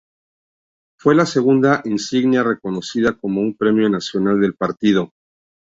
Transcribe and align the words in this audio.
Fue 0.97 1.13
la 1.13 1.27
segunda 1.27 1.83
insignia 1.85 2.41
reconocida 2.41 3.13
como 3.15 3.39
un 3.41 3.53
premio 3.55 3.87
nacional 3.87 4.41
del 4.41 4.55
partido. 4.55 5.11